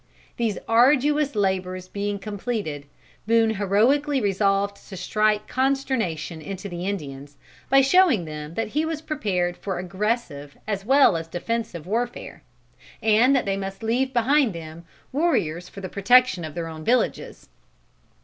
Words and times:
These 0.37 0.57
arduous 0.67 1.35
labors 1.35 1.87
being 1.87 2.17
completed, 2.17 2.87
Boone 3.27 3.51
heroically 3.51 4.19
resolved 4.19 4.77
to 4.89 4.97
strike 4.97 5.47
consternation 5.47 6.41
into 6.41 6.67
the 6.67 6.87
Indians, 6.87 7.37
by 7.69 7.81
showing 7.81 8.25
them 8.25 8.55
that 8.55 8.69
he 8.69 8.83
was 8.83 8.99
prepared 8.99 9.55
for 9.55 9.77
aggressive 9.77 10.57
as 10.65 10.83
well 10.83 11.15
as 11.15 11.27
defensive 11.27 11.85
warfare, 11.85 12.41
and 12.99 13.35
that 13.35 13.45
they 13.45 13.57
must 13.57 13.83
leave 13.83 14.11
behind 14.11 14.53
them 14.53 14.85
warriors 15.11 15.69
for 15.69 15.81
the 15.81 15.87
protection 15.87 16.43
of 16.43 16.55
their 16.55 16.65
own 16.65 16.83
villages. 16.83 17.49